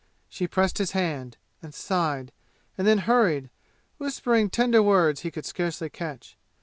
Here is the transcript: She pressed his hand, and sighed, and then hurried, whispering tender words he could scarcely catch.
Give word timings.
She 0.27 0.47
pressed 0.47 0.79
his 0.79 0.93
hand, 0.93 1.37
and 1.61 1.75
sighed, 1.75 2.31
and 2.75 2.87
then 2.87 2.97
hurried, 3.05 3.51
whispering 3.99 4.49
tender 4.49 4.81
words 4.81 5.21
he 5.21 5.29
could 5.29 5.45
scarcely 5.45 5.91
catch. 5.91 6.39